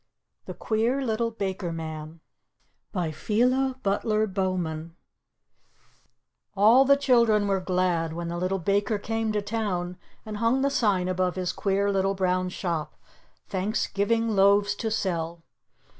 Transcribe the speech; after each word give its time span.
THE 0.47 0.55
QUEER 0.55 1.03
LITTLE 1.05 1.29
BAKER 1.29 1.71
MAN 1.71 2.21
PHILA 2.91 3.75
BUTLER 3.83 4.25
BOWMAN 4.25 4.95
All 6.57 6.85
the 6.85 6.97
children 6.97 7.47
were 7.47 7.59
glad 7.59 8.13
when 8.13 8.27
the 8.27 8.37
Little 8.39 8.57
Baker 8.57 8.97
came 8.97 9.31
to 9.31 9.43
town 9.43 9.97
and 10.25 10.37
hung 10.37 10.61
the 10.63 10.71
sign 10.71 11.07
above 11.07 11.35
his 11.35 11.53
queer 11.53 11.91
little 11.91 12.15
brown 12.15 12.49
shop, 12.49 12.95
"Thanksgiving 13.47 14.29
Loaves 14.29 14.73
to 14.77 14.89
Sell." 14.89 15.43